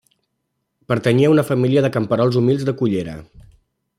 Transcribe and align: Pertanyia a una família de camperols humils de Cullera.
Pertanyia 0.91 1.29
a 1.31 1.35
una 1.35 1.43
família 1.51 1.85
de 1.87 1.93
camperols 1.97 2.41
humils 2.41 2.67
de 2.71 2.77
Cullera. 2.83 3.17